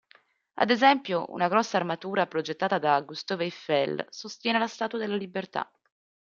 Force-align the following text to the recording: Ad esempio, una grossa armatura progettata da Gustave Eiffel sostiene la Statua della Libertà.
Ad 0.55 0.71
esempio, 0.71 1.25
una 1.31 1.47
grossa 1.47 1.77
armatura 1.77 2.25
progettata 2.25 2.79
da 2.79 2.99
Gustave 3.01 3.43
Eiffel 3.43 4.03
sostiene 4.09 4.57
la 4.57 4.65
Statua 4.65 4.97
della 4.97 5.15
Libertà. 5.15 5.71